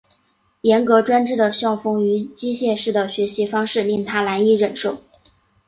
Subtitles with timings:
[0.61, 4.97] 严格专制的校风与机械式的学习方式令他难以忍受。